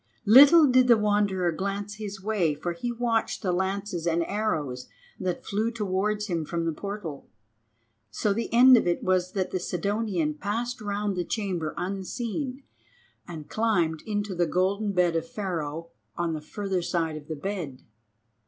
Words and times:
Little 0.25 0.65
did 0.65 0.87
the 0.87 0.97
Wanderer 0.97 1.51
glance 1.51 1.97
his 1.97 2.23
way, 2.23 2.55
for 2.55 2.73
he 2.73 2.91
watched 2.91 3.43
the 3.43 3.51
lances 3.51 4.07
and 4.07 4.23
arrows 4.25 4.87
that 5.19 5.45
flew 5.45 5.69
towards 5.69 6.25
him 6.25 6.43
from 6.43 6.65
the 6.65 6.71
portal, 6.71 7.29
so 8.09 8.33
the 8.33 8.51
end 8.51 8.77
of 8.77 8.87
it 8.87 9.03
was 9.03 9.33
that 9.33 9.51
the 9.51 9.59
Sidonian 9.59 10.33
passed 10.33 10.81
round 10.81 11.15
the 11.15 11.23
chamber 11.23 11.75
unseen 11.77 12.63
and 13.27 13.47
climbed 13.47 14.01
into 14.07 14.33
the 14.33 14.47
golden 14.47 14.91
bed 14.91 15.15
of 15.15 15.27
Pharaoh 15.29 15.89
on 16.17 16.33
the 16.33 16.41
further 16.41 16.81
side 16.81 17.15
of 17.15 17.27
the 17.27 17.35
bed. 17.35 17.83